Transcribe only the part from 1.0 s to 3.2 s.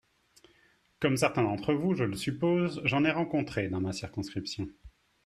certains d’entre vous je le suppose, j’en ai